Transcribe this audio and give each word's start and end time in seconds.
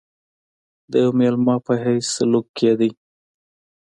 د 0.91 0.93
یوه 1.03 1.13
مېلمه 1.19 1.55
په 1.65 1.73
حیث 1.83 2.05
سلوک 2.15 2.45
کېدی. 2.57 2.89